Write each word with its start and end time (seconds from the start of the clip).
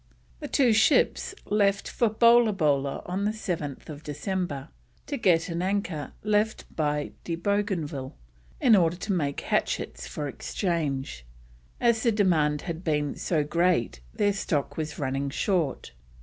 The 0.39 0.47
two 0.47 0.73
ships 0.73 1.35
left 1.45 1.87
for 1.87 2.09
Bolabola 2.09 3.03
on 3.05 3.27
7th 3.27 4.01
December 4.01 4.69
to 5.05 5.15
get 5.15 5.47
an 5.47 5.61
anchor 5.61 6.13
left 6.23 6.65
by 6.75 7.11
De 7.23 7.35
Bougainville, 7.35 8.15
in 8.59 8.75
order 8.75 8.95
to 8.95 9.13
make 9.13 9.41
hatchets 9.41 10.07
for 10.07 10.27
exchange, 10.27 11.23
as 11.79 12.01
the 12.01 12.11
demand 12.11 12.63
had 12.63 12.83
been 12.83 13.15
so 13.15 13.43
great 13.43 13.99
their 14.11 14.33
stock 14.33 14.75
was 14.75 14.97
running 14.97 15.29
short. 15.29 15.91